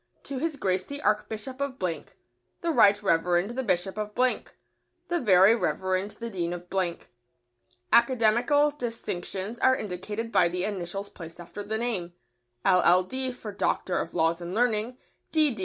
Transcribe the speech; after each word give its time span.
To 0.23 0.39
His 0.39 0.55
Grace 0.55 0.81
the 0.81 0.99
Archbishop 1.03 1.61
of. 1.61 1.77
The 1.77 2.71
Right 2.71 3.03
Reverend 3.03 3.51
the 3.51 3.61
Bishop 3.61 3.99
of. 3.99 4.15
The 4.15 5.19
Very 5.19 5.53
Reverend 5.55 6.17
the 6.19 6.27
Dean 6.31 6.53
of. 6.53 6.61
[Sidenote: 6.61 7.01
Degrees.] 7.01 7.07
Academical 7.93 8.71
distinctions 8.71 9.59
are 9.59 9.75
indicated 9.75 10.31
by 10.31 10.47
the 10.47 10.63
initials 10.63 11.09
placed 11.09 11.39
after 11.39 11.61
the 11.61 11.77
name 11.77 12.13
LL.D. 12.65 13.33
for 13.33 13.51
Doctor 13.51 13.99
of 13.99 14.15
Laws 14.15 14.41
and 14.41 14.55
Learning, 14.55 14.97
D.D. 15.31 15.59